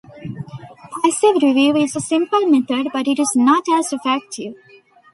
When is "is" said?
1.77-1.95, 3.19-3.31